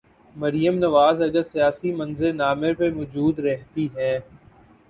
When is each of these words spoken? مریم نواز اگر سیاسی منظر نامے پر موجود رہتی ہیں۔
مریم 0.35 0.75
نواز 0.79 1.21
اگر 1.21 1.43
سیاسی 1.43 1.91
منظر 1.93 2.33
نامے 2.33 2.73
پر 2.73 2.89
موجود 2.91 3.39
رہتی 3.39 3.87
ہیں۔ 3.95 4.17